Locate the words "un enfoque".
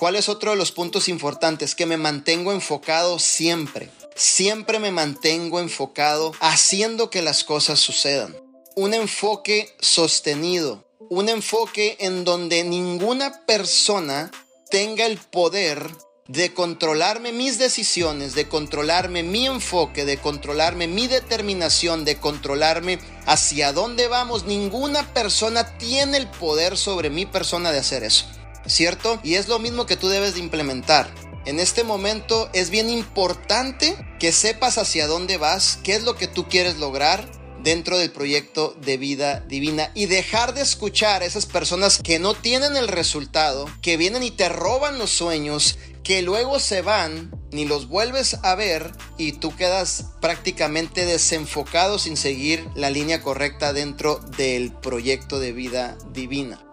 8.76-9.76, 11.10-11.98